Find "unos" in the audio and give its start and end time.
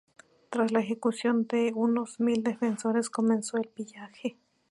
1.75-2.19